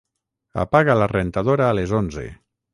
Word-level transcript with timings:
Apaga 0.63 0.95
la 1.01 1.09
rentadora 1.13 1.69
a 1.69 1.79
les 1.81 1.97
onze. 2.03 2.29